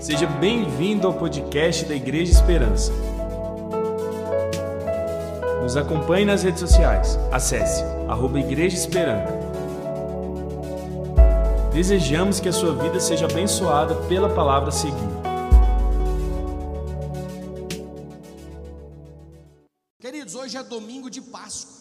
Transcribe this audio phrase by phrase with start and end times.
[0.00, 2.90] Seja bem-vindo ao podcast da Igreja Esperança.
[5.62, 7.18] Nos acompanhe nas redes sociais.
[7.30, 9.30] Acesse arroba Igreja Esperança.
[11.74, 14.96] Desejamos que a sua vida seja abençoada pela palavra a seguir.
[20.00, 21.76] Queridos, hoje é domingo de Páscoa.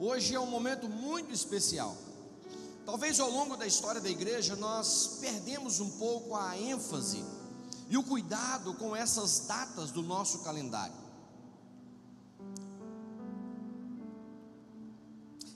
[0.00, 1.96] Hoje é um momento muito especial.
[2.88, 7.22] Talvez ao longo da história da igreja nós perdemos um pouco a ênfase
[7.86, 10.96] e o cuidado com essas datas do nosso calendário.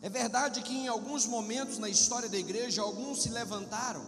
[0.03, 4.05] É verdade que em alguns momentos na história da igreja, alguns se levantaram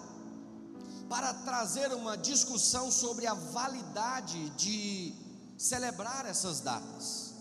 [1.09, 5.14] para trazer uma discussão sobre a validade de
[5.56, 7.33] celebrar essas datas.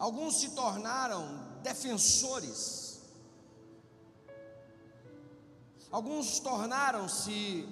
[0.00, 1.28] Alguns se tornaram
[1.62, 2.79] defensores
[5.90, 7.68] Alguns tornaram-se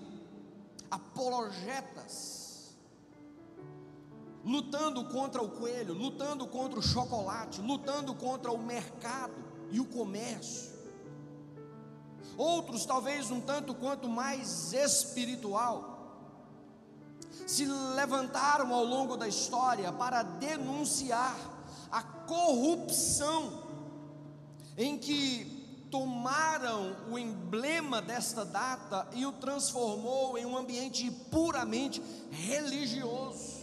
[0.90, 2.76] apologetas,
[4.44, 9.34] lutando contra o coelho, lutando contra o chocolate, lutando contra o mercado
[9.70, 10.76] e o comércio.
[12.36, 15.96] Outros, talvez um tanto quanto mais espiritual,
[17.46, 21.36] se levantaram ao longo da história para denunciar
[21.90, 23.62] a corrupção
[24.76, 25.57] em que
[25.90, 33.58] tomaram o emblema desta data e o transformou em um ambiente puramente religioso.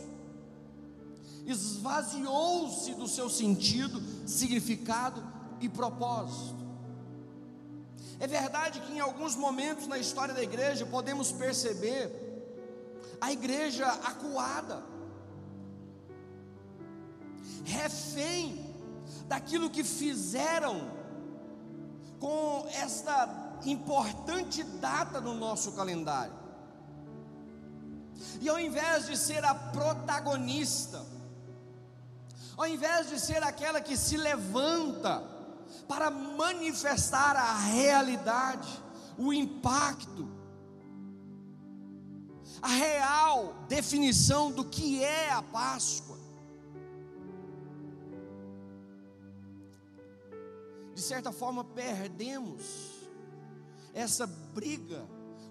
[1.45, 5.23] Esvaziou-se do seu sentido, significado
[5.62, 6.66] e propósito.
[8.20, 12.26] É verdade que em alguns momentos na história da igreja podemos perceber
[13.20, 14.84] a igreja acuada,
[17.64, 18.73] refém
[19.28, 21.05] daquilo que fizeram
[22.19, 26.33] com esta importante data no nosso calendário.
[28.41, 31.05] E ao invés de ser a protagonista,
[32.58, 35.23] ao invés de ser aquela que se levanta
[35.87, 38.67] para manifestar a realidade,
[39.17, 40.30] o impacto,
[42.61, 46.14] a real definição do que é a Páscoa,
[50.95, 52.64] de certa forma, perdemos
[53.94, 55.06] essa briga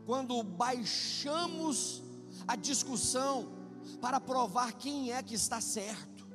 [0.07, 2.03] quando baixamos
[2.49, 3.53] a discussão
[4.01, 6.27] para provar quem é que está certo.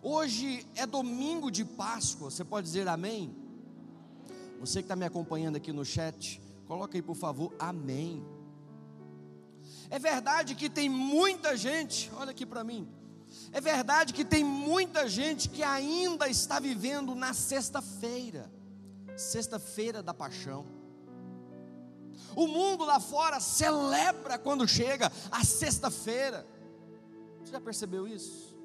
[0.00, 3.36] Hoje é domingo de Páscoa, você pode dizer amém?
[4.58, 8.24] Você que está me acompanhando aqui no chat, coloca aí por favor, amém.
[9.90, 12.88] É verdade que tem muita gente, olha aqui para mim,
[13.52, 18.50] é verdade que tem muita gente que ainda está vivendo na sexta-feira,
[19.16, 20.66] sexta-feira da paixão.
[22.34, 26.46] O mundo lá fora celebra quando chega a sexta-feira.
[27.42, 28.56] Você já percebeu isso?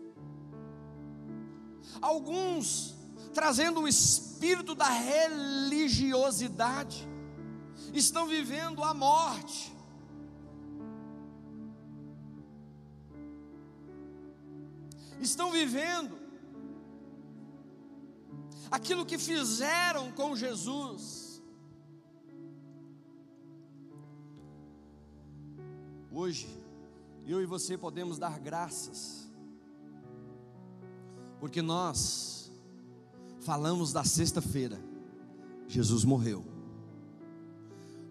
[2.02, 2.96] Alguns
[3.34, 7.08] trazendo o espírito da religiosidade
[7.94, 9.77] estão vivendo a morte
[15.20, 16.18] estão vivendo
[18.70, 21.42] aquilo que fizeram com Jesus.
[26.12, 26.48] Hoje,
[27.26, 29.30] eu e você podemos dar graças,
[31.40, 32.52] porque nós
[33.42, 34.80] falamos da sexta-feira,
[35.68, 36.44] Jesus morreu,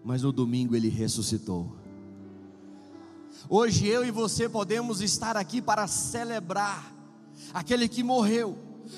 [0.03, 1.75] mas no domingo ele ressuscitou.
[3.49, 6.96] Hoje eu e você podemos estar aqui para celebrar
[7.53, 8.57] aquele que morreu.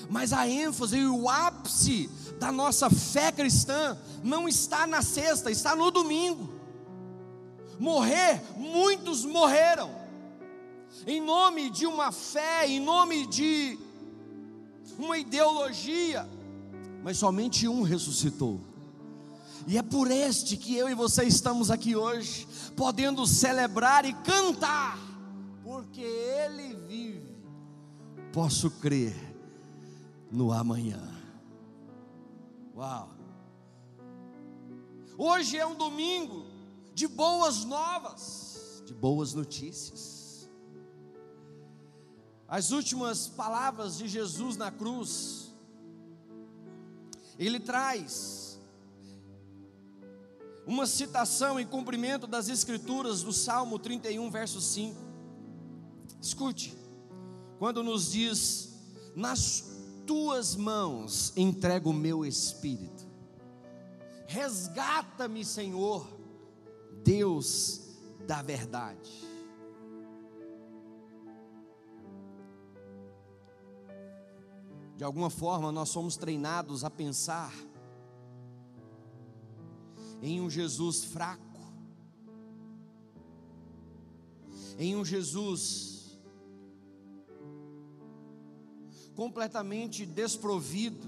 [0.10, 5.76] Mas a ênfase e o ápice da nossa fé cristã não está na sexta, está
[5.76, 6.50] no domingo.
[7.80, 9.90] Morrer, muitos morreram,
[11.08, 13.80] em nome de uma fé, em nome de
[14.98, 16.28] uma ideologia,
[17.04, 18.60] mas somente um ressuscitou.
[19.66, 24.98] E é por este que eu e você estamos aqui hoje, podendo celebrar e cantar,
[25.64, 27.09] porque Ele vive
[28.32, 29.16] posso crer
[30.32, 31.02] no amanhã.
[32.76, 33.10] Uau!
[35.18, 36.46] Hoje é um domingo
[36.94, 40.50] de boas novas, de boas notícias.
[42.48, 45.54] As últimas palavras de Jesus na cruz,
[47.38, 48.60] ele traz
[50.66, 54.96] uma citação em cumprimento das Escrituras do Salmo 31, verso 5.
[56.22, 56.79] Escute
[57.60, 58.74] quando nos diz:
[59.16, 59.78] Nas
[60.08, 63.08] tuas mãos entrego o meu espírito.
[64.26, 66.08] Resgata-me, Senhor,
[67.04, 67.82] Deus
[68.26, 69.28] da verdade.
[74.96, 77.54] De alguma forma, nós somos treinados a pensar
[80.22, 81.60] em um Jesus fraco,
[84.78, 85.99] em um Jesus
[89.20, 91.06] completamente desprovido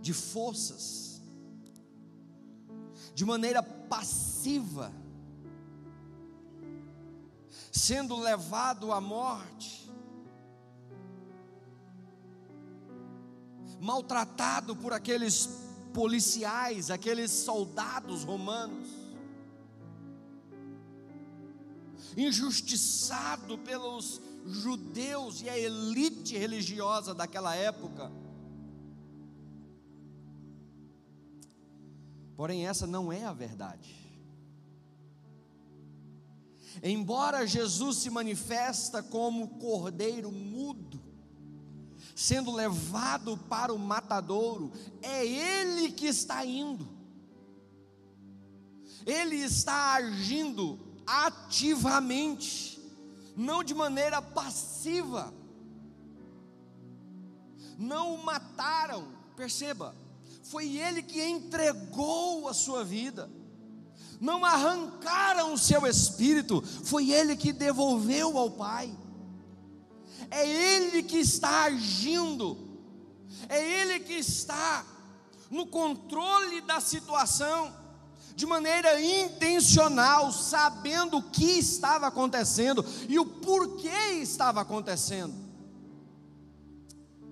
[0.00, 1.20] de forças,
[3.16, 4.92] de maneira passiva,
[7.72, 9.90] sendo levado à morte,
[13.80, 15.48] maltratado por aqueles
[15.92, 18.86] policiais, aqueles soldados romanos,
[22.16, 28.10] injustiçado pelos judeus e a elite religiosa daquela época.
[32.36, 34.06] Porém, essa não é a verdade.
[36.82, 41.00] Embora Jesus se manifesta como cordeiro mudo,
[42.14, 44.70] sendo levado para o matadouro,
[45.00, 46.88] é ele que está indo.
[49.06, 52.75] Ele está agindo ativamente,
[53.36, 55.32] não de maneira passiva.
[57.78, 59.06] Não o mataram,
[59.36, 59.94] perceba,
[60.42, 63.30] foi ele que entregou a sua vida.
[64.18, 68.96] Não arrancaram o seu espírito, foi ele que devolveu ao Pai.
[70.30, 72.56] É ele que está agindo,
[73.48, 74.84] é ele que está
[75.50, 77.72] no controle da situação,
[78.36, 85.34] de maneira intencional, sabendo o que estava acontecendo e o porquê estava acontecendo.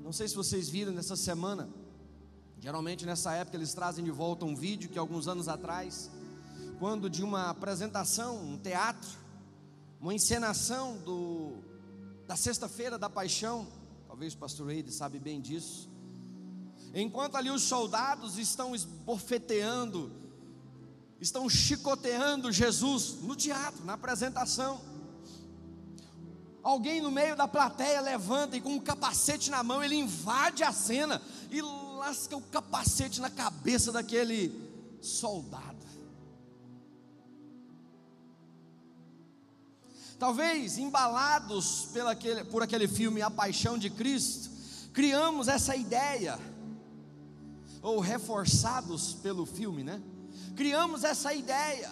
[0.03, 1.69] Não sei se vocês viram nessa semana,
[2.59, 6.11] geralmente nessa época eles trazem de volta um vídeo que alguns anos atrás,
[6.79, 9.11] quando de uma apresentação, um teatro,
[10.01, 11.53] uma encenação do
[12.27, 13.67] da sexta-feira da paixão,
[14.07, 15.91] talvez o pastor Eide sabe bem disso.
[16.95, 20.24] Enquanto ali os soldados estão esbofeteando,
[21.25, 24.79] estão chicoteando Jesus no teatro, na apresentação.
[26.63, 30.73] Alguém no meio da plateia levanta e com um capacete na mão, ele invade a
[30.73, 34.53] cena e lasca o capacete na cabeça daquele
[35.01, 35.85] soldado.
[40.19, 44.51] Talvez embalados aquele, por aquele filme A Paixão de Cristo,
[44.93, 46.39] criamos essa ideia,
[47.83, 50.03] ou reforçados pelo filme, né?
[50.55, 51.91] Criamos essa ideia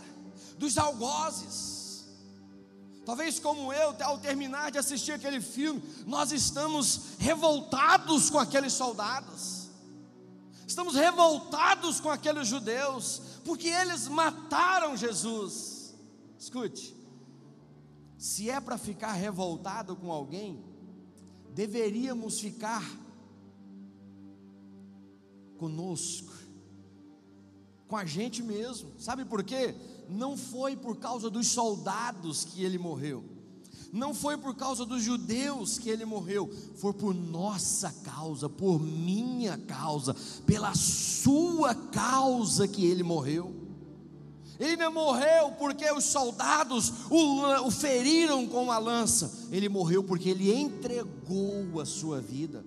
[0.58, 2.06] dos algozes.
[3.04, 9.68] Talvez como eu, ao terminar de assistir aquele filme, nós estamos revoltados com aqueles soldados.
[10.66, 15.94] Estamos revoltados com aqueles judeus, porque eles mataram Jesus.
[16.38, 16.96] Escute,
[18.16, 20.64] se é para ficar revoltado com alguém,
[21.52, 22.82] deveríamos ficar
[25.58, 26.32] conosco,
[27.92, 28.90] com a gente mesmo.
[28.98, 29.74] Sabe por quê?
[30.08, 33.22] Não foi por causa dos soldados que ele morreu.
[33.92, 39.58] Não foi por causa dos judeus que ele morreu, foi por nossa causa, por minha
[39.58, 40.16] causa,
[40.46, 43.54] pela sua causa que ele morreu.
[44.58, 49.48] Ele não morreu porque os soldados o, o feriram com a lança.
[49.50, 52.64] Ele morreu porque ele entregou a sua vida.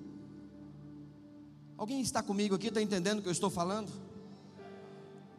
[1.75, 3.91] Alguém está comigo aqui, está entendendo o que eu estou falando?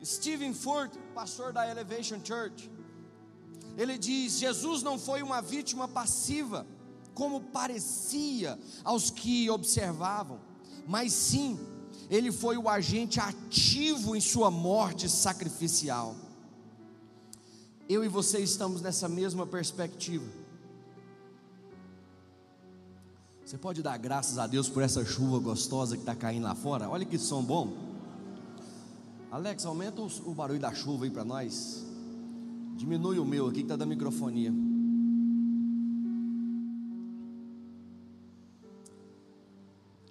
[0.05, 2.71] Stephen Ford, pastor da Elevation Church,
[3.76, 6.67] ele diz: Jesus não foi uma vítima passiva,
[7.15, 10.41] como parecia aos que observavam,
[10.87, 11.59] mas sim,
[12.11, 16.17] ele foi o agente ativo em sua morte sacrificial
[17.88, 20.25] eu e você estamos nessa mesma perspectiva.
[23.45, 26.88] Você pode dar graças a Deus por essa chuva gostosa que está caindo lá fora?
[26.88, 27.96] Olha que som bom.
[29.30, 31.85] Alex, aumenta o barulho da chuva aí para nós.
[32.76, 34.52] Diminui o meu aqui que está da microfonia.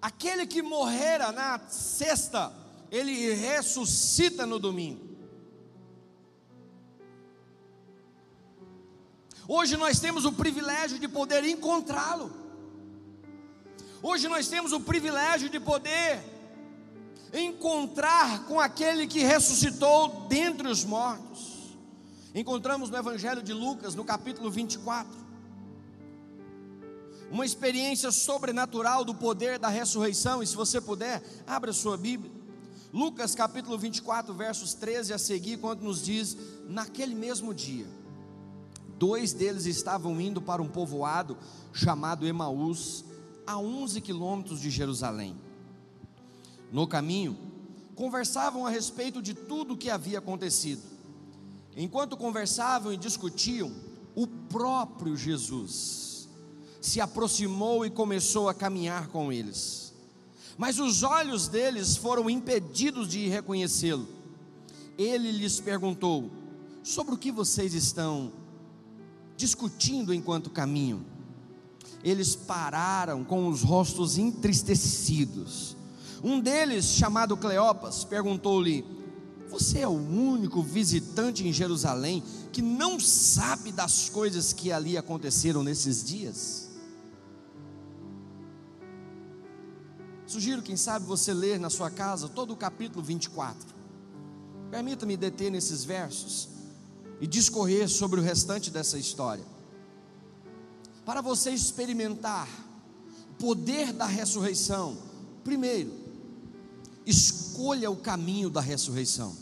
[0.01, 2.53] Aquele que morrera na sexta,
[2.91, 5.03] ele ressuscita no domingo.
[9.47, 12.31] Hoje nós temos o privilégio de poder encontrá-lo.
[14.01, 16.34] Hoje nós temos o privilégio de poder
[17.35, 21.75] encontrar com aquele que ressuscitou dentre os mortos.
[22.33, 25.25] Encontramos no Evangelho de Lucas, no capítulo 24,
[27.31, 30.41] uma experiência sobrenatural do poder da ressurreição.
[30.41, 32.31] E se você puder, abra sua Bíblia.
[32.93, 36.37] Lucas capítulo 24, versos 13 a seguir, quando nos diz:
[36.67, 37.87] Naquele mesmo dia,
[38.97, 41.37] dois deles estavam indo para um povoado
[41.73, 43.03] chamado Emaús,
[43.45, 45.35] a 11 quilômetros de Jerusalém.
[46.75, 47.37] No caminho,
[47.95, 50.81] conversavam a respeito de tudo o que havia acontecido.
[51.75, 53.71] Enquanto conversavam e discutiam,
[54.13, 56.27] o próprio Jesus
[56.81, 59.85] se aproximou e começou a caminhar com eles
[60.57, 64.07] mas os olhos deles foram impedidos de reconhecê-lo.
[64.97, 66.31] Ele lhes perguntou:
[66.83, 68.31] Sobre o que vocês estão
[69.35, 71.01] discutindo enquanto caminham?
[72.03, 75.75] Eles pararam com os rostos entristecidos.
[76.25, 78.83] Um deles, chamado Cleopas, perguntou-lhe:
[79.47, 85.61] Você é o único visitante em Jerusalém que não sabe das coisas que ali aconteceram
[85.61, 86.71] nesses dias?
[90.25, 93.75] Sugiro, quem sabe, você ler na sua casa todo o capítulo 24.
[94.71, 96.49] Permita-me deter nesses versos
[97.21, 99.45] e discorrer sobre o restante dessa história.
[101.05, 102.49] Para você experimentar
[103.29, 104.97] o poder da ressurreição,
[105.43, 106.04] primeiro,
[107.05, 109.35] escolha o caminho da ressurreição.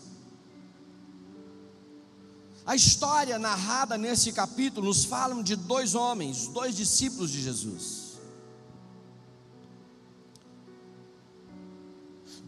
[2.66, 8.04] A história narrada nesse capítulo nos fala de dois homens, dois discípulos de Jesus.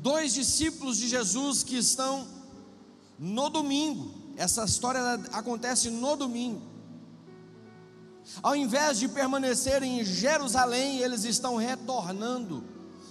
[0.06, 2.28] dois discípulos de Jesus que estão
[3.18, 4.14] no domingo.
[4.38, 6.62] Essa história acontece no domingo.
[8.44, 12.64] Ao invés de permanecerem em Jerusalém, eles estão retornando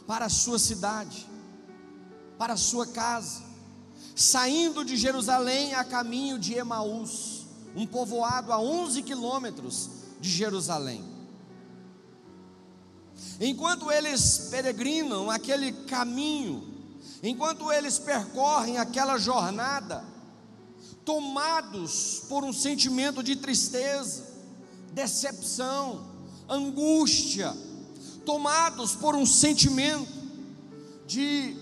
[0.07, 1.27] para a sua cidade,
[2.39, 3.43] para sua casa,
[4.15, 11.05] saindo de Jerusalém a caminho de Emaús, um povoado a 11 quilômetros de Jerusalém.
[13.41, 16.75] Enquanto eles peregrinam aquele caminho,
[17.27, 20.05] Enquanto eles percorrem aquela jornada,
[21.07, 24.27] tomados por um sentimento de tristeza,
[24.93, 26.07] decepção,
[26.47, 27.57] angústia,
[28.27, 30.13] tomados por um sentimento
[31.07, 31.57] de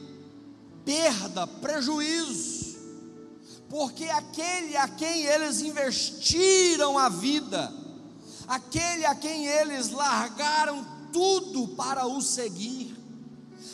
[0.85, 2.77] perda, prejuízo,
[3.69, 7.73] porque aquele a quem eles investiram a vida,
[8.47, 12.97] aquele a quem eles largaram tudo para o seguir,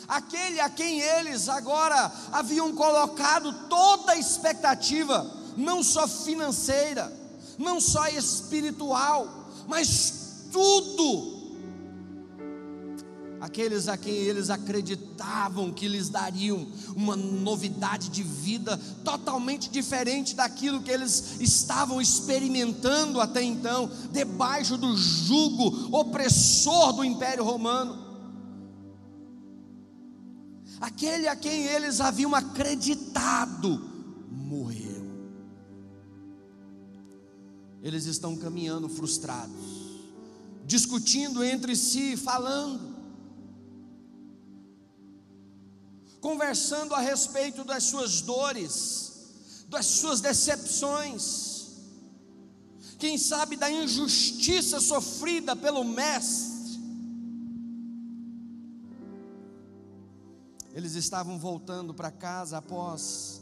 [0.07, 7.11] aquele a quem eles agora haviam colocado toda a expectativa, não só financeira,
[7.57, 9.27] não só espiritual,
[9.67, 11.38] mas tudo.
[13.49, 20.83] Aqueles a quem eles acreditavam que lhes dariam uma novidade de vida totalmente diferente daquilo
[20.83, 28.07] que eles estavam experimentando até então, debaixo do jugo opressor do Império Romano
[30.79, 33.81] aquele a quem eles haviam acreditado
[34.31, 35.09] morreu.
[37.81, 39.99] Eles estão caminhando frustrados,
[40.65, 42.88] discutindo entre si, falando,
[46.21, 51.49] conversando a respeito das suas dores, das suas decepções,
[52.97, 56.59] quem sabe da injustiça sofrida pelo Mestre
[60.79, 63.41] Eles estavam voltando para casa após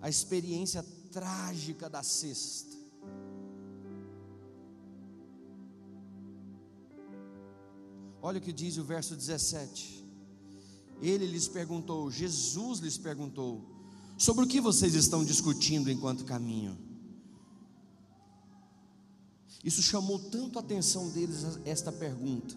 [0.00, 2.76] a experiência trágica da cesta.
[8.22, 10.04] Olha o que diz o verso 17.
[11.00, 13.62] Ele lhes perguntou, Jesus lhes perguntou:
[14.18, 16.76] Sobre o que vocês estão discutindo enquanto caminham?
[19.64, 22.54] Isso chamou tanto a atenção deles, esta pergunta,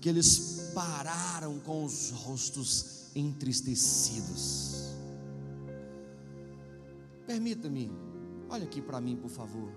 [0.00, 4.74] que eles pararam com os rostos entristecidos.
[7.26, 7.90] Permita-me,
[8.48, 9.72] olha aqui para mim, por favor.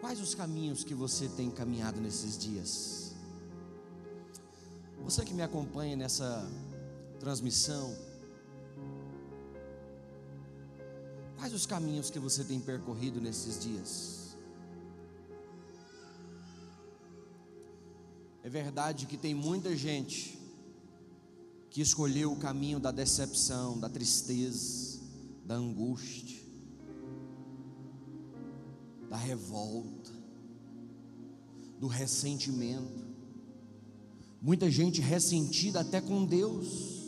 [0.00, 3.14] Quais os caminhos que você tem caminhado nesses dias?
[5.04, 6.50] Você que me acompanha nessa
[7.18, 7.96] transmissão,
[11.36, 14.36] quais os caminhos que você tem percorrido nesses dias?
[18.42, 20.38] É verdade que tem muita gente
[21.70, 25.00] que escolheu o caminho da decepção, da tristeza,
[25.44, 26.40] da angústia,
[29.08, 30.12] da revolta,
[31.80, 33.04] do ressentimento.
[34.40, 37.03] Muita gente ressentida até com Deus,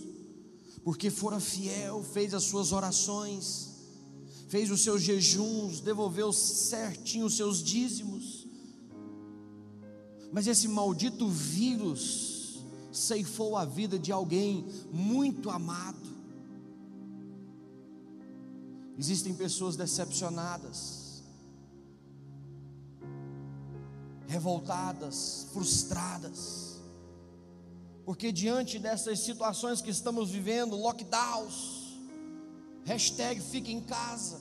[0.87, 3.71] porque fora fiel, fez as suas orações,
[4.47, 8.47] fez os seus jejuns, devolveu certinho os seus dízimos.
[10.33, 12.61] Mas esse maldito vírus
[12.93, 16.07] ceifou a vida de alguém muito amado.
[18.97, 21.25] Existem pessoas decepcionadas,
[24.29, 26.66] revoltadas, frustradas,
[28.07, 31.99] porque diante dessas situações que estamos vivendo, lockdowns,
[32.85, 34.41] hashtag fica em casa,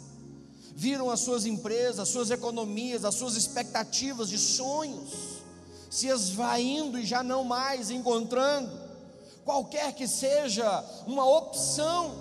[0.76, 5.42] viram as suas empresas, as suas economias, as suas expectativas de sonhos
[5.90, 8.70] se esvaindo e já não mais encontrando
[9.44, 12.14] qualquer que seja uma opção.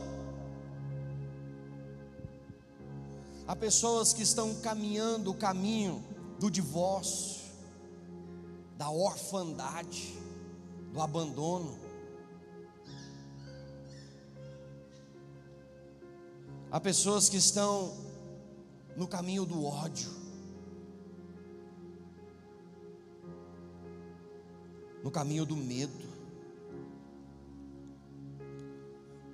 [3.46, 6.02] Há pessoas que estão caminhando o caminho
[6.40, 7.42] do divórcio,
[8.78, 10.23] da orfandade,
[10.94, 11.76] do abandono.
[16.70, 17.96] Há pessoas que estão
[18.96, 20.08] no caminho do ódio,
[25.02, 26.14] no caminho do medo.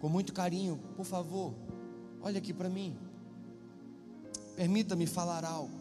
[0.00, 1.54] Com muito carinho, por favor,
[2.22, 2.98] olha aqui para mim.
[4.56, 5.79] Permita-me falar algo.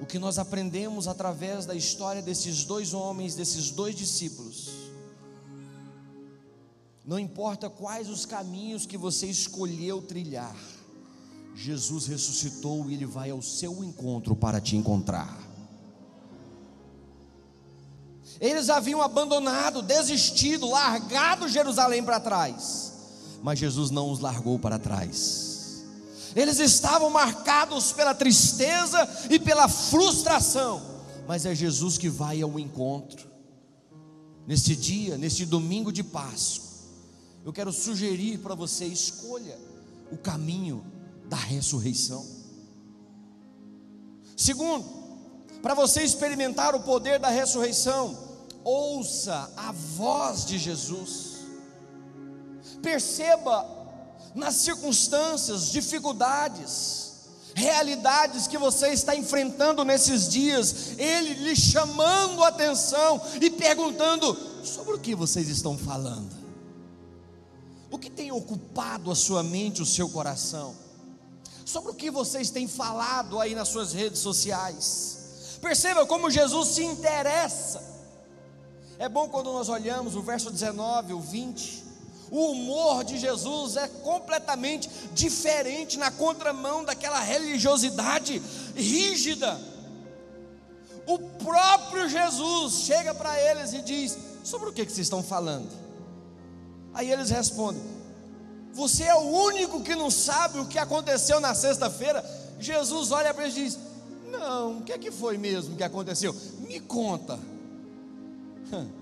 [0.00, 4.70] O que nós aprendemos através da história desses dois homens, desses dois discípulos,
[7.04, 10.56] não importa quais os caminhos que você escolheu trilhar,
[11.54, 15.40] Jesus ressuscitou e ele vai ao seu encontro para te encontrar.
[18.38, 22.92] Eles haviam abandonado, desistido, largado Jerusalém para trás,
[23.42, 25.55] mas Jesus não os largou para trás
[26.36, 30.82] eles estavam marcados pela tristeza e pela frustração,
[31.26, 33.26] mas é Jesus que vai ao encontro.
[34.46, 36.68] Neste dia, neste domingo de Páscoa,
[37.42, 39.58] eu quero sugerir para você: escolha
[40.12, 40.84] o caminho
[41.26, 42.24] da ressurreição.
[44.36, 44.84] Segundo,
[45.62, 48.16] para você experimentar o poder da ressurreição,
[48.62, 51.36] ouça a voz de Jesus.
[52.82, 53.75] Perceba
[54.36, 57.06] nas circunstâncias, dificuldades,
[57.54, 64.94] realidades que você está enfrentando nesses dias, Ele lhe chamando a atenção e perguntando: sobre
[64.94, 66.36] o que vocês estão falando?
[67.90, 70.74] O que tem ocupado a sua mente, o seu coração?
[71.64, 75.58] Sobre o que vocês têm falado aí nas suas redes sociais?
[75.62, 77.82] Perceba como Jesus se interessa.
[78.98, 81.85] É bom quando nós olhamos o verso 19, o 20
[82.30, 88.42] o humor de Jesus é completamente diferente na contramão daquela religiosidade
[88.74, 89.58] rígida.
[91.06, 95.70] O próprio Jesus chega para eles e diz: Sobre o que, vocês estão falando?
[96.92, 97.82] Aí eles respondem:
[98.72, 102.24] Você é o único que não sabe o que aconteceu na sexta-feira.
[102.58, 103.78] Jesus olha para eles e diz:
[104.32, 106.34] Não, o que, é que foi mesmo que aconteceu?
[106.58, 107.38] Me conta.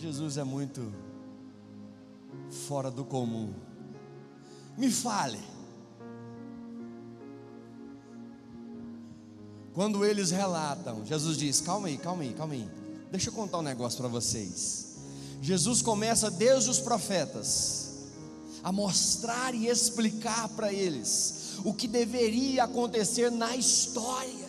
[0.00, 1.05] Jesus é muito
[2.50, 3.52] fora do comum.
[4.76, 5.40] Me fale.
[9.72, 12.68] Quando eles relatam, Jesus diz: calma aí, calma aí, calma aí.
[13.10, 14.96] Deixa eu contar um negócio para vocês.
[15.42, 18.06] Jesus começa desde os profetas
[18.62, 24.46] a mostrar e explicar para eles o que deveria acontecer na história.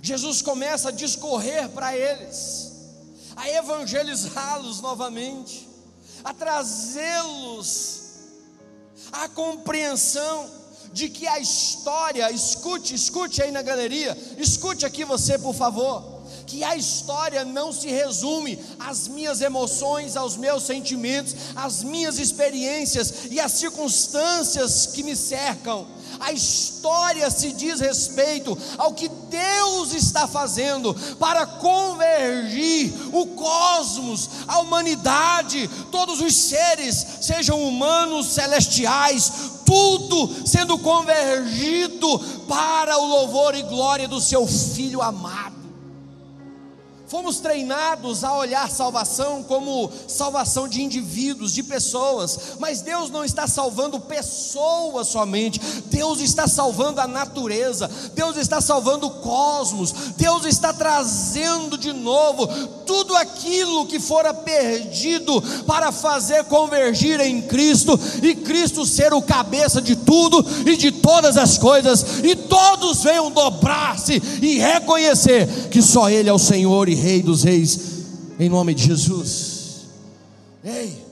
[0.00, 2.71] Jesus começa a discorrer para eles
[3.36, 5.68] a evangelizá-los novamente,
[6.24, 8.02] a trazê-los
[9.10, 10.50] à compreensão
[10.92, 16.62] de que a história, escute, escute aí na galeria, escute aqui você, por favor, que
[16.62, 23.40] a história não se resume às minhas emoções, aos meus sentimentos, às minhas experiências e
[23.40, 25.86] às circunstâncias que me cercam
[26.22, 34.60] a história se diz respeito ao que Deus está fazendo para convergir o cosmos, a
[34.60, 39.32] humanidade, todos os seres, sejam humanos, celestiais,
[39.66, 45.51] tudo sendo convergido para o louvor e glória do seu Filho amado.
[47.12, 53.46] Fomos treinados a olhar salvação como salvação de indivíduos, de pessoas, mas Deus não está
[53.46, 60.72] salvando pessoas somente, Deus está salvando a natureza, Deus está salvando o cosmos, Deus está
[60.72, 62.46] trazendo de novo
[62.86, 69.82] tudo aquilo que fora perdido para fazer convergir em Cristo e Cristo ser o cabeça
[69.82, 76.08] de tudo e de todas as coisas, e todos venham dobrar-se e reconhecer que só
[76.08, 77.78] Ele é o Senhor e Rei dos Reis,
[78.38, 79.86] em nome de Jesus.
[80.62, 81.04] Ei,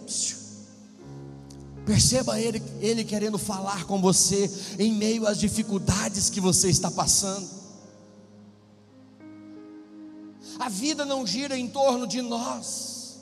[1.85, 4.49] perceba ele, ele querendo falar com você
[4.79, 7.51] em meio às dificuldades que você está passando.
[10.61, 13.19] A vida não gira em torno de nós.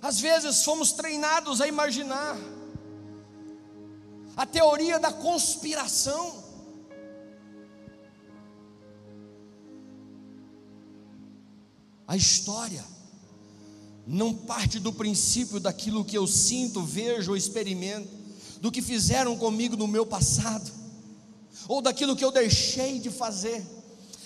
[0.00, 2.38] Às vezes fomos treinados a imaginar
[4.34, 6.45] a teoria da conspiração.
[12.16, 12.82] A história
[14.06, 18.08] não parte do princípio daquilo que eu sinto, vejo ou experimento,
[18.58, 20.72] do que fizeram comigo no meu passado,
[21.68, 23.62] ou daquilo que eu deixei de fazer.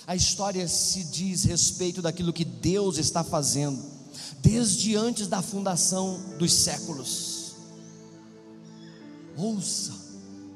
[0.07, 3.83] A história se diz respeito daquilo que Deus está fazendo,
[4.39, 7.55] desde antes da fundação dos séculos.
[9.35, 9.91] Ouça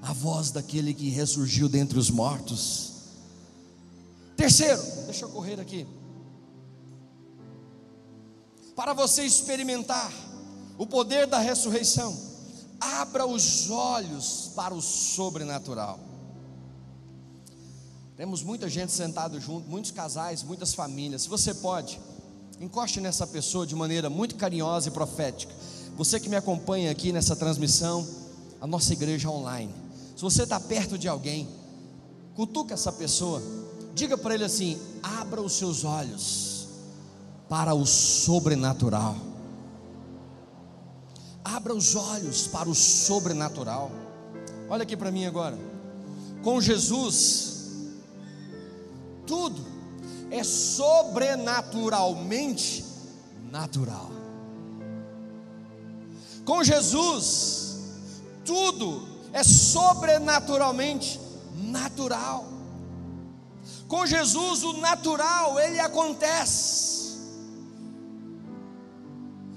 [0.01, 2.91] a voz daquele que ressurgiu dentre os mortos.
[4.37, 5.85] Terceiro, deixa eu correr aqui
[8.75, 10.11] para você experimentar
[10.77, 12.15] o poder da ressurreição,
[12.79, 15.97] abra os olhos para o sobrenatural.
[18.17, 21.23] Temos muita gente sentada junto, muitos casais, muitas famílias.
[21.23, 21.99] Se você pode,
[22.59, 25.53] encoste nessa pessoa de maneira muito carinhosa e profética.
[25.97, 28.05] Você que me acompanha aqui nessa transmissão,
[28.59, 29.73] a nossa igreja online.
[30.15, 31.47] Se você está perto de alguém,
[32.35, 33.41] cutuca essa pessoa,
[33.93, 36.54] diga para ele assim: abra os seus olhos
[37.49, 39.15] para o sobrenatural.
[41.43, 43.91] Abra os olhos para o sobrenatural.
[44.69, 45.58] Olha aqui para mim agora.
[46.43, 47.53] Com Jesus,
[49.27, 49.63] tudo
[50.31, 52.84] é sobrenaturalmente
[53.51, 54.10] natural.
[56.43, 57.77] Com Jesus,
[58.43, 61.19] tudo é sobrenaturalmente
[61.55, 62.55] natural.
[63.88, 66.94] Com Jesus, o natural, ele acontece.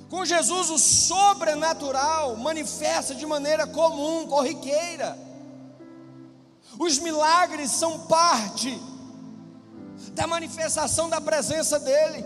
[0.08, 5.18] Com Jesus, o sobrenatural manifesta de maneira comum, corriqueira.
[6.78, 8.80] Os milagres são parte
[10.12, 12.24] da manifestação da presença dEle.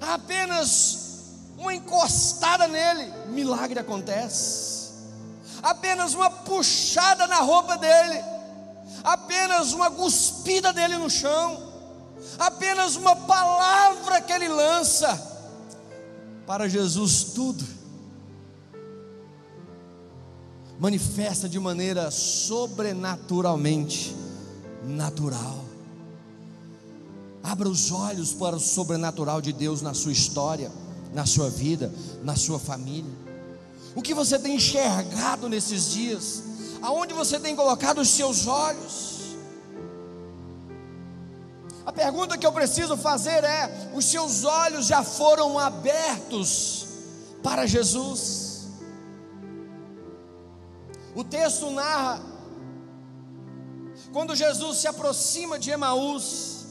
[0.00, 0.98] Apenas
[1.56, 4.92] uma encostada nele, milagre acontece.
[5.62, 8.22] Apenas uma puxada na roupa dele,
[9.02, 11.72] apenas uma cuspida dele no chão,
[12.38, 15.37] apenas uma palavra que ele lança
[16.48, 17.62] para Jesus tudo
[20.80, 24.16] manifesta de maneira sobrenaturalmente
[24.82, 25.62] natural.
[27.42, 30.72] Abra os olhos para o sobrenatural de Deus na sua história,
[31.12, 33.12] na sua vida, na sua família.
[33.94, 36.42] O que você tem enxergado nesses dias?
[36.80, 39.17] Aonde você tem colocado os seus olhos?
[41.88, 46.86] A pergunta que eu preciso fazer é: os seus olhos já foram abertos
[47.42, 48.66] para Jesus?
[51.14, 52.20] O texto narra
[54.12, 56.66] quando Jesus se aproxima de Emaús,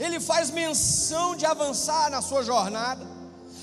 [0.00, 3.06] ele faz menção de avançar na sua jornada.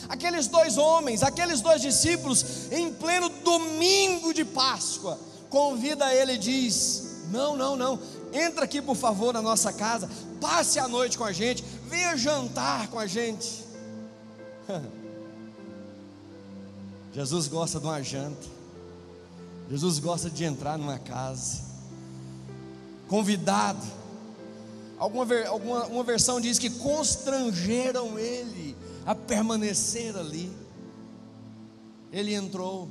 [0.08, 5.18] Aqueles dois homens, aqueles dois discípulos, em pleno domingo de Páscoa,
[5.50, 8.00] convida ele e diz: Não, não, não,
[8.34, 12.88] entra aqui por favor na nossa casa, passe a noite com a gente, venha jantar
[12.88, 13.64] com a gente.
[17.14, 18.48] Jesus gosta de uma janta,
[19.70, 21.62] Jesus gosta de entrar numa casa,
[23.08, 23.86] convidado.
[24.98, 30.56] Alguma, alguma uma versão diz que constrangeram ele a permanecer ali.
[32.12, 32.88] Ele entrou,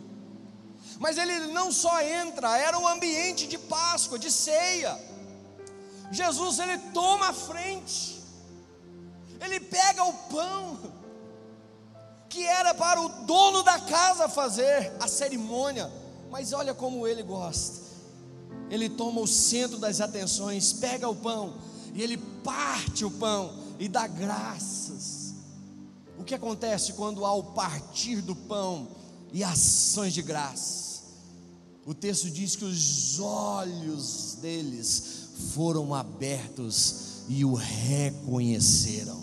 [0.98, 4.98] mas ele não só entra, era o ambiente de Páscoa, de ceia.
[6.11, 8.20] Jesus ele toma a frente,
[9.40, 10.79] ele pega o pão,
[12.29, 15.90] que era para o dono da casa fazer a cerimônia,
[16.31, 17.81] mas olha como ele gosta,
[18.68, 21.55] ele toma o centro das atenções, pega o pão,
[21.94, 25.35] e ele parte o pão e dá graças.
[26.18, 28.88] O que acontece quando há o partir do pão
[29.33, 31.03] e ações de graça?
[31.87, 39.20] O texto diz que os olhos deles foram abertos e o reconheceram.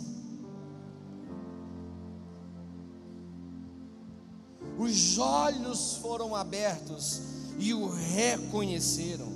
[4.78, 7.22] Os olhos foram abertos
[7.60, 9.32] e o reconheceram.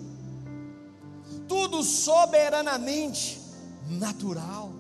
[1.47, 3.41] Tudo soberanamente
[3.89, 4.71] natural.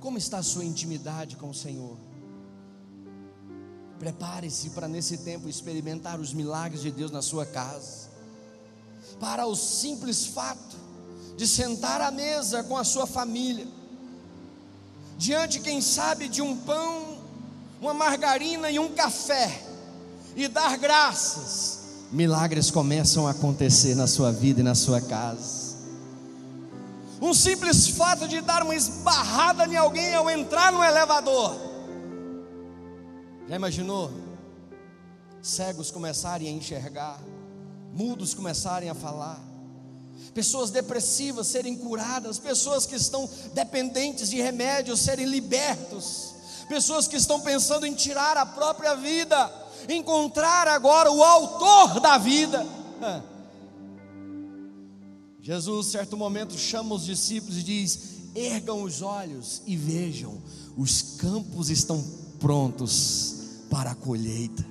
[0.00, 1.96] Como está a sua intimidade com o Senhor?
[4.04, 8.10] Prepare-se para nesse tempo experimentar os milagres de Deus na sua casa.
[9.18, 10.76] Para o simples fato
[11.38, 13.66] de sentar à mesa com a sua família,
[15.16, 17.16] diante, quem sabe, de um pão,
[17.80, 19.62] uma margarina e um café,
[20.36, 21.78] e dar graças,
[22.12, 25.76] milagres começam a acontecer na sua vida e na sua casa.
[27.22, 31.73] Um simples fato de dar uma esbarrada em alguém ao entrar no elevador.
[33.46, 34.10] Já imaginou?
[35.42, 37.20] Cegos começarem a enxergar,
[37.92, 39.38] mudos começarem a falar,
[40.32, 46.34] pessoas depressivas serem curadas, pessoas que estão dependentes de remédios serem libertos,
[46.66, 49.52] pessoas que estão pensando em tirar a própria vida,
[49.90, 52.66] encontrar agora o autor da vida.
[55.38, 57.98] Jesus, certo momento, chama os discípulos e diz:
[58.34, 60.42] ergam os olhos e vejam,
[60.74, 62.02] os campos estão
[62.40, 63.33] prontos
[63.74, 64.64] para a colheita.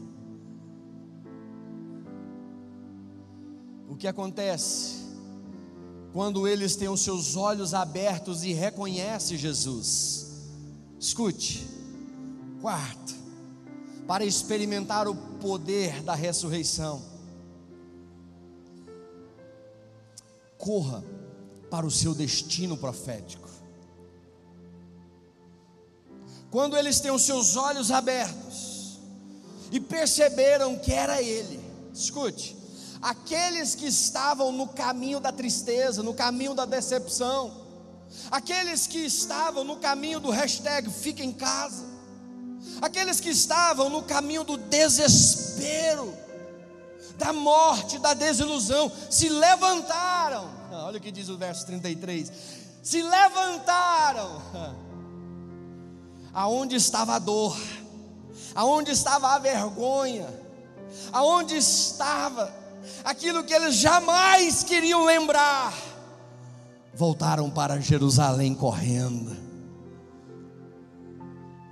[3.90, 5.04] O que acontece
[6.14, 10.46] quando eles têm os seus olhos abertos e reconhecem Jesus?
[10.98, 11.68] Escute,
[12.62, 13.14] quarto,
[14.08, 17.04] para experimentar o poder da ressurreição
[20.58, 21.04] corra
[21.70, 23.50] para o seu destino profético.
[26.50, 28.73] Quando eles têm os seus olhos abertos
[29.74, 31.60] e perceberam que era Ele,
[31.92, 32.56] escute,
[33.02, 37.52] aqueles que estavam no caminho da tristeza, no caminho da decepção,
[38.30, 41.84] aqueles que estavam no caminho do hashtag fica em casa,
[42.84, 46.16] aqueles que estavam no caminho do desespero,
[47.18, 50.52] da morte, da desilusão, se levantaram.
[50.72, 52.32] Ah, olha o que diz o verso 33.
[52.84, 54.40] Se levantaram.
[56.32, 57.58] Aonde estava a dor?
[58.56, 60.28] Aonde estava a vergonha?
[61.12, 62.54] Aonde estava
[63.04, 65.74] aquilo que eles jamais queriam lembrar?
[66.94, 69.36] Voltaram para Jerusalém correndo.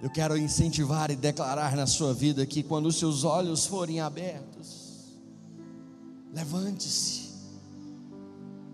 [0.01, 4.81] Eu quero incentivar e declarar na sua vida que quando os seus olhos forem abertos,
[6.33, 7.29] Levante-se,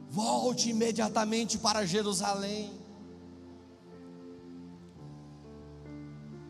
[0.09, 2.71] volte imediatamente para Jerusalém.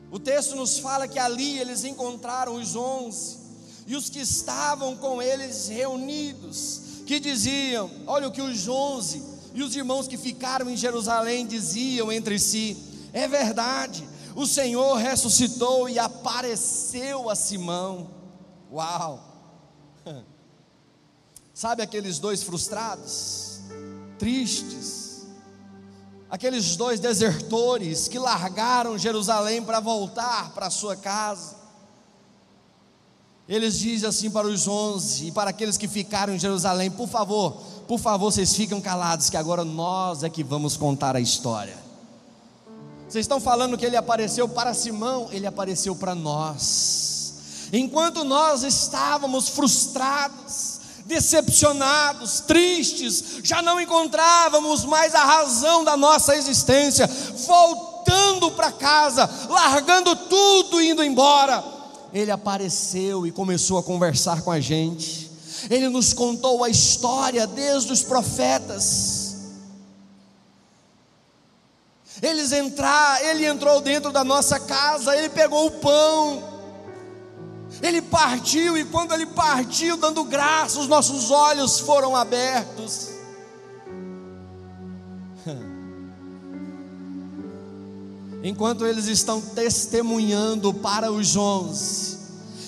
[0.10, 3.38] O texto nos fala que ali eles encontraram os onze
[3.86, 9.22] e os que estavam com eles reunidos, que diziam: Olha o que os onze
[9.54, 12.78] e os irmãos que ficaram em Jerusalém diziam entre si:
[13.12, 18.10] É verdade, o Senhor ressuscitou e apareceu a Simão.
[18.72, 19.24] Uau!
[21.54, 23.62] Sabe aqueles dois frustrados,
[24.20, 24.97] tristes,
[26.30, 31.56] aqueles dois desertores que largaram Jerusalém para voltar para sua casa?
[33.48, 37.54] Eles dizem assim para os onze e para aqueles que ficaram em Jerusalém: por favor,
[37.88, 41.78] por favor, vocês ficam calados, que agora nós é que vamos contar a história.
[43.08, 47.70] Vocês estão falando que ele apareceu para Simão, ele apareceu para nós.
[47.72, 50.77] Enquanto nós estávamos frustrados,
[51.08, 57.08] decepcionados, tristes, já não encontrávamos mais a razão da nossa existência,
[57.48, 61.64] voltando para casa, largando tudo e indo embora.
[62.14, 65.32] Ele apareceu e começou a conversar com a gente.
[65.70, 69.36] Ele nos contou a história desde os profetas.
[72.22, 76.57] Eles entrar, ele entrou dentro da nossa casa, ele pegou o pão,
[77.82, 83.10] ele partiu, e quando ele partiu, dando graça, os nossos olhos foram abertos.
[88.44, 92.18] Enquanto eles estão testemunhando para os onze,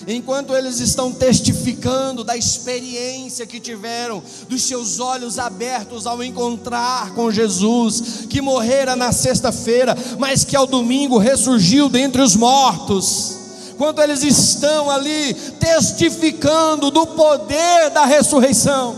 [0.08, 7.32] enquanto eles estão testificando da experiência que tiveram, dos seus olhos abertos ao encontrar com
[7.32, 13.39] Jesus, que morrera na sexta-feira, mas que ao domingo ressurgiu dentre os mortos
[13.80, 18.94] quando eles estão ali testificando do poder da ressurreição.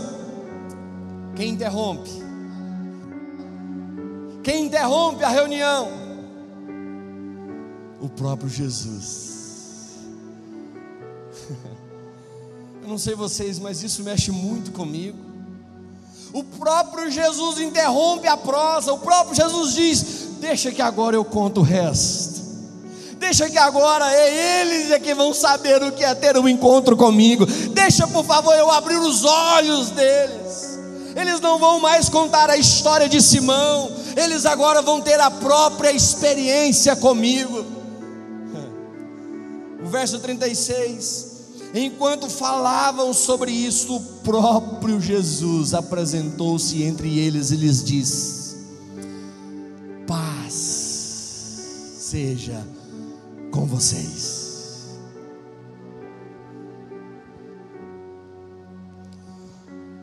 [1.36, 2.10] Quem interrompe?
[4.42, 5.88] Quem interrompe a reunião?
[8.00, 10.00] O próprio Jesus.
[12.82, 15.16] Eu não sei vocês, mas isso mexe muito comigo.
[16.32, 21.60] O próprio Jesus interrompe a prosa, o próprio Jesus diz: Deixa que agora eu conto
[21.60, 22.31] o resto.
[23.22, 26.96] Deixa que agora é eles é que vão saber o que é ter um encontro
[26.96, 27.46] comigo.
[27.46, 30.76] Deixa, por favor, eu abrir os olhos deles.
[31.14, 35.92] Eles não vão mais contar a história de Simão, eles agora vão ter a própria
[35.92, 37.64] experiência comigo.
[39.84, 41.30] O verso 36.
[41.72, 48.56] Enquanto falavam sobre isso, o próprio Jesus apresentou-se entre eles e lhes disse:
[50.08, 50.54] Paz
[51.98, 52.81] seja
[53.52, 54.42] com vocês.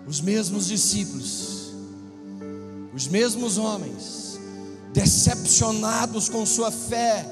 [0.08, 1.58] Os mesmos discípulos,
[2.94, 4.40] Os mesmos homens,
[4.92, 7.26] decepcionados com sua fé,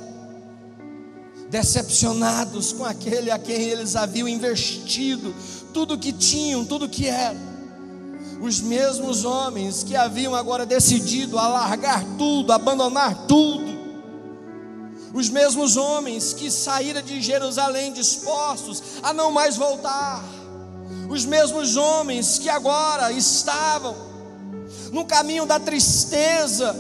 [1.50, 5.34] decepcionados com aquele a quem eles haviam investido
[5.74, 7.40] tudo que tinham, tudo que eram.
[8.42, 13.67] Os mesmos homens que haviam agora decidido a largar tudo, abandonar tudo.
[15.14, 20.24] Os mesmos homens que saíram de Jerusalém dispostos a não mais voltar.
[21.10, 23.96] Os mesmos homens que agora estavam
[24.92, 26.76] no caminho da tristeza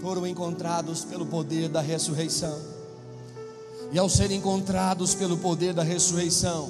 [0.00, 2.74] foram encontrados pelo poder da ressurreição
[3.94, 6.68] e ao serem encontrados pelo poder da ressurreição,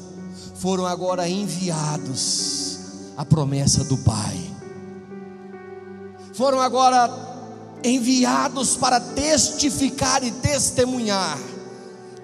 [0.56, 2.78] foram agora enviados
[3.16, 4.38] à promessa do Pai.
[6.34, 7.08] Foram agora
[7.84, 11.38] enviados para testificar e testemunhar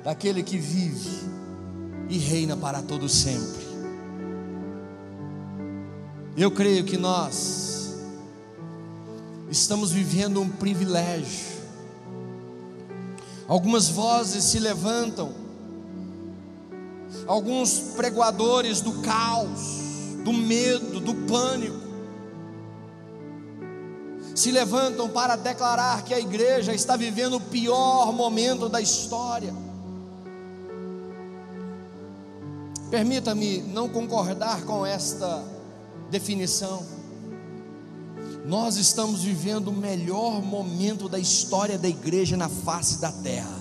[0.02, 1.20] daquele que vive
[2.08, 3.68] e reina para todo sempre.
[6.36, 7.94] Eu creio que nós
[9.50, 11.50] estamos vivendo um privilégio.
[13.46, 15.32] Algumas vozes se levantam,
[17.26, 19.80] alguns pregoadores do caos,
[20.24, 21.79] do medo, do pânico,
[24.40, 29.52] se levantam para declarar que a igreja está vivendo o pior momento da história.
[32.90, 35.44] Permita-me não concordar com esta
[36.10, 36.82] definição.
[38.46, 43.60] Nós estamos vivendo o melhor momento da história da igreja na face da terra.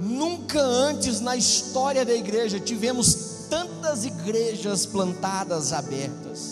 [0.00, 6.51] Nunca antes na história da igreja tivemos tantas igrejas plantadas abertas.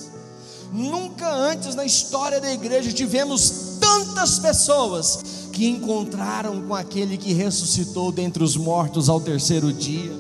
[0.72, 8.12] Nunca antes na história da igreja tivemos tantas pessoas que encontraram com aquele que ressuscitou
[8.12, 10.12] dentre os mortos ao terceiro dia.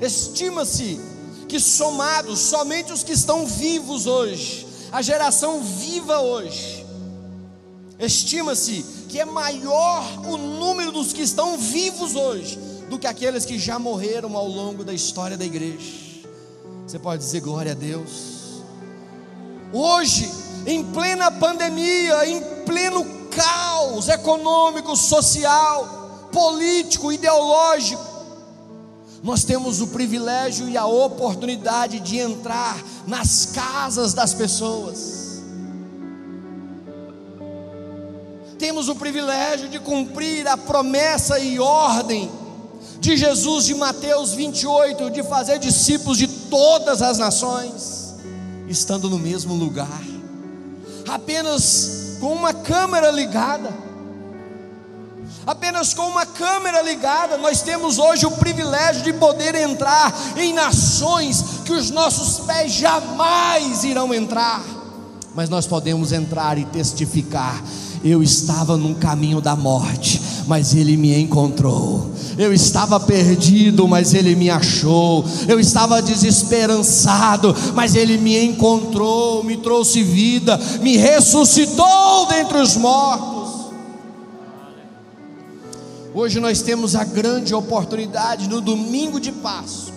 [0.00, 1.00] Estima-se
[1.48, 6.86] que somados somente os que estão vivos hoje a geração viva hoje,
[7.98, 13.58] estima-se que é maior o número dos que estão vivos hoje do que aqueles que
[13.58, 16.08] já morreram ao longo da história da igreja.
[16.86, 18.37] Você pode dizer glória a Deus.
[19.72, 20.30] Hoje,
[20.66, 28.08] em plena pandemia, em pleno caos econômico, social, político, ideológico,
[29.22, 35.42] nós temos o privilégio e a oportunidade de entrar nas casas das pessoas.
[38.58, 42.30] Temos o privilégio de cumprir a promessa e ordem
[43.00, 47.97] de Jesus de Mateus 28, de fazer discípulos de todas as nações,
[48.68, 50.02] estando no mesmo lugar,
[51.08, 53.88] apenas com uma câmera ligada
[55.48, 61.42] apenas com uma câmera ligada, nós temos hoje o privilégio de poder entrar em nações
[61.64, 64.62] que os nossos pés jamais irão entrar,
[65.34, 67.62] mas nós podemos entrar e testificar.
[68.04, 72.10] Eu estava num caminho da morte, mas Ele me encontrou.
[72.36, 75.24] Eu estava perdido, mas Ele me achou.
[75.48, 83.38] Eu estava desesperançado, mas Ele me encontrou, me trouxe vida, me ressuscitou dentre os mortos.
[86.14, 89.94] Hoje nós temos a grande oportunidade no domingo de Páscoa,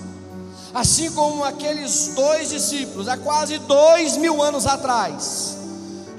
[0.74, 5.58] assim como aqueles dois discípulos, há quase dois mil anos atrás,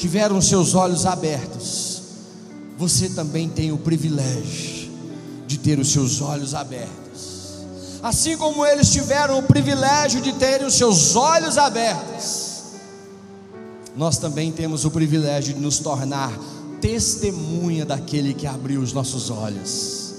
[0.02, 2.02] tiveram seus olhos abertos.
[2.76, 4.90] Você também tem o privilégio
[5.46, 7.60] de ter os seus olhos abertos,
[8.02, 12.50] assim como eles tiveram o privilégio de terem os seus olhos abertos.
[13.96, 16.36] Nós também temos o privilégio de nos tornar
[16.80, 20.14] testemunha daquele que abriu os nossos olhos.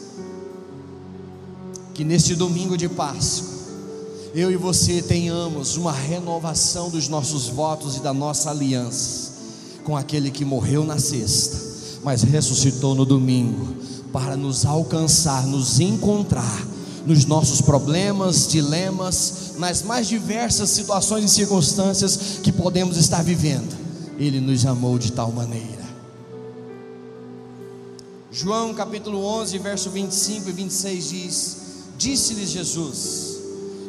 [1.94, 3.50] Que neste domingo de Páscoa,
[4.34, 9.33] eu e você tenhamos uma renovação dos nossos votos e da nossa aliança
[9.84, 11.58] com aquele que morreu na sexta,
[12.04, 13.76] mas ressuscitou no domingo,
[14.12, 16.68] para nos alcançar, nos encontrar
[17.06, 23.76] nos nossos problemas, dilemas, nas mais diversas situações e circunstâncias que podemos estar vivendo.
[24.18, 25.84] Ele nos amou de tal maneira
[28.34, 31.58] João capítulo 11, verso 25 e 26 diz:
[32.00, 33.38] Disse-lhes Jesus: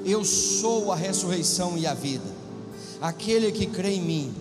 [0.04, 2.30] Eu sou a ressurreição e a vida.
[3.00, 4.34] Aquele que crê em mim,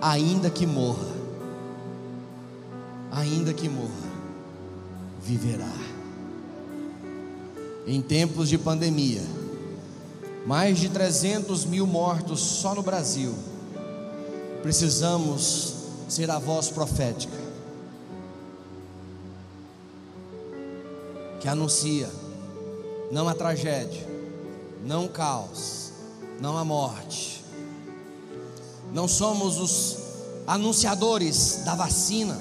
[0.00, 1.06] ainda que morra,
[3.10, 3.90] ainda que morra,
[5.20, 5.72] viverá.
[7.86, 9.22] Em tempos de pandemia,
[10.46, 13.34] mais de 300 mil mortos só no Brasil.
[14.62, 15.74] Precisamos
[16.08, 17.46] ser a voz profética
[21.40, 22.08] que anuncia
[23.10, 24.04] não a tragédia,
[24.84, 25.92] não o caos,
[26.40, 27.35] não a morte,
[28.96, 29.96] não somos os
[30.46, 32.40] anunciadores da vacina,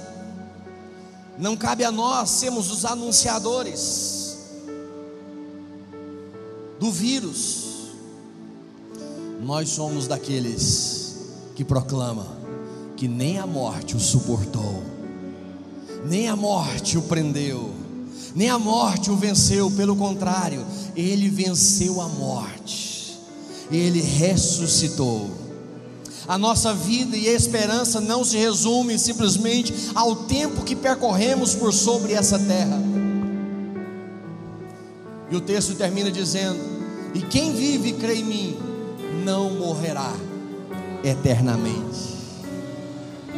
[1.38, 4.38] não cabe a nós sermos os anunciadores
[6.80, 7.90] do vírus,
[9.44, 11.18] nós somos daqueles
[11.58, 12.26] que proclama
[12.96, 14.82] que nem a morte o suportou,
[16.06, 17.70] nem a morte o prendeu,
[18.34, 23.20] nem a morte o venceu, pelo contrário, ele venceu a morte,
[23.70, 25.45] ele ressuscitou.
[26.28, 32.14] A nossa vida e esperança não se resume simplesmente ao tempo que percorremos por sobre
[32.14, 32.80] essa terra.
[35.30, 36.60] E o texto termina dizendo:
[37.14, 38.58] E quem vive e crê em mim,
[39.24, 40.14] não morrerá
[41.04, 42.16] eternamente.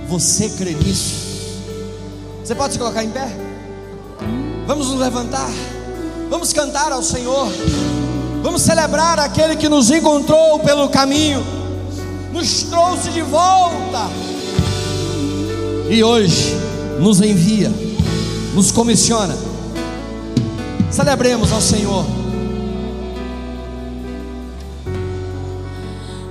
[0.08, 1.28] Você crê nisso?
[2.44, 3.28] Você pode se colocar em pé?
[4.66, 5.50] Vamos nos levantar.
[6.30, 7.48] Vamos cantar ao Senhor.
[8.42, 11.44] Vamos celebrar aquele que nos encontrou pelo caminho,
[12.38, 14.08] nos trouxe de volta
[15.90, 16.54] e hoje
[17.00, 17.72] nos envia,
[18.54, 19.36] nos comissiona.
[20.92, 22.06] Celebremos ao Senhor.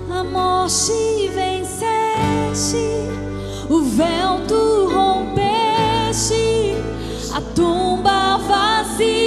[0.09, 2.87] A morte venceste,
[3.69, 6.77] o vento rompeste,
[7.35, 9.26] a tumba vazia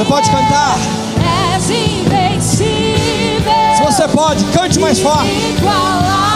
[0.00, 0.78] Você pode cantar?
[1.54, 3.52] És invencível.
[3.76, 5.28] Se você pode, cante mais forte.
[5.28, 6.29] Inigualável,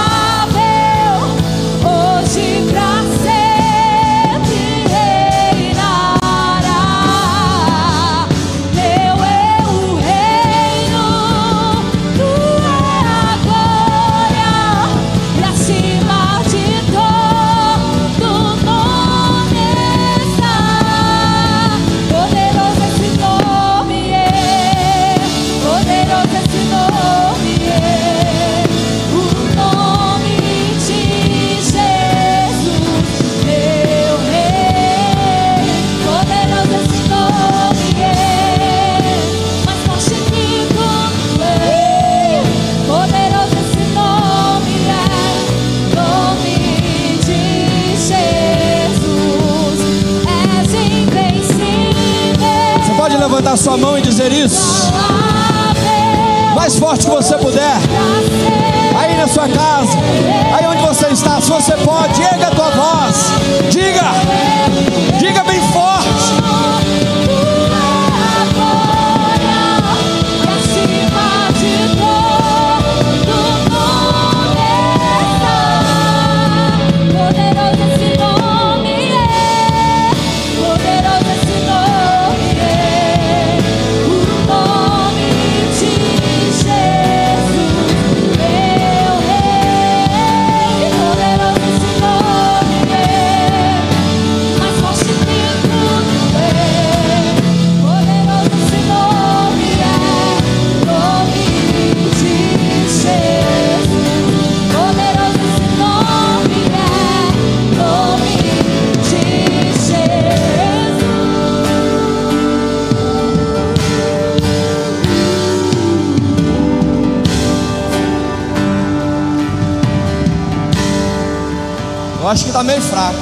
[122.64, 123.18] meio fraco.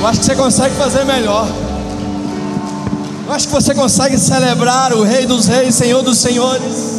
[0.00, 1.46] Eu acho que você consegue fazer melhor.
[3.26, 6.91] Eu acho que você consegue celebrar o Rei dos Reis, Senhor dos Senhores.